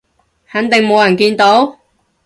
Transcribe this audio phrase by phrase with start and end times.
[0.47, 1.77] 肯定冇人見到？